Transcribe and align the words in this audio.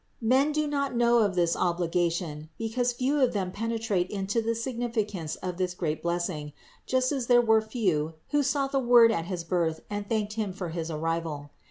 Men 0.23 0.51
do 0.51 0.65
not 0.65 0.95
know 0.95 1.19
of 1.19 1.35
this 1.35 1.55
obliga 1.55 2.11
tion, 2.11 2.49
because 2.57 2.91
few 2.91 3.19
of 3.19 3.33
them 3.33 3.51
penetrate 3.51 4.09
to 4.29 4.41
the 4.41 4.55
significance 4.55 5.35
of 5.35 5.57
this 5.57 5.75
great 5.75 6.01
blessing, 6.01 6.53
just 6.87 7.11
as 7.11 7.27
there 7.27 7.39
were 7.39 7.61
few 7.61 8.15
who 8.29 8.41
saw 8.41 8.65
the 8.65 8.79
Word 8.79 9.11
at 9.11 9.25
his 9.25 9.43
Birth 9.43 9.81
and 9.91 10.09
thanked 10.09 10.33
Him 10.33 10.53
for 10.53 10.69
his 10.69 10.89
arrival. 10.89 11.51